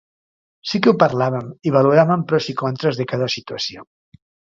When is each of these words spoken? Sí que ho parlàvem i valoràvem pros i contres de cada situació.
Sí 0.71 0.81
que 0.85 0.89
ho 0.91 0.93
parlàvem 1.03 1.53
i 1.71 1.75
valoràvem 1.77 2.25
pros 2.33 2.51
i 2.55 2.59
contres 2.65 3.01
de 3.03 3.11
cada 3.15 3.33
situació. 3.39 3.91